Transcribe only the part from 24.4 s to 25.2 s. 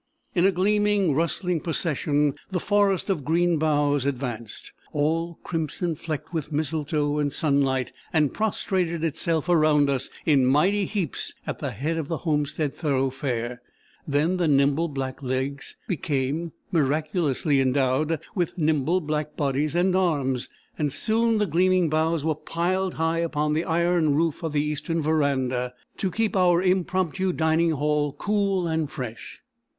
of the Eastern